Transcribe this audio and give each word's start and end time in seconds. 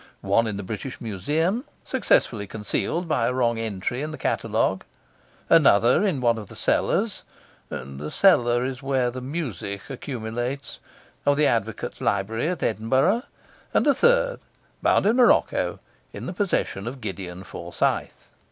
one 0.25 0.47
in 0.47 0.57
the 0.57 0.63
British 0.63 0.99
Museum, 0.99 1.63
successfully 1.85 2.47
concealed 2.47 3.07
by 3.07 3.27
a 3.27 3.33
wrong 3.33 3.59
entry 3.59 4.01
in 4.01 4.09
the 4.09 4.17
catalogue; 4.17 4.83
another 5.47 6.01
in 6.03 6.19
one 6.19 6.39
of 6.39 6.47
the 6.47 6.55
cellars 6.55 7.21
(the 7.69 8.09
cellar 8.09 8.67
where 8.77 9.11
the 9.11 9.21
music 9.21 9.87
accumulates) 9.91 10.79
of 11.23 11.37
the 11.37 11.45
Advocates' 11.45 12.01
Library 12.01 12.47
at 12.47 12.63
Edinburgh; 12.63 13.21
and 13.75 13.85
a 13.85 13.93
third, 13.93 14.39
bound 14.81 15.05
in 15.05 15.17
morocco, 15.17 15.77
in 16.13 16.25
the 16.25 16.33
possession 16.33 16.87
of 16.87 16.99
Gideon 16.99 17.43
Forsyth. 17.43 18.29